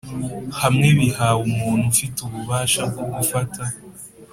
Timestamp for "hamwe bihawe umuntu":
0.59-1.83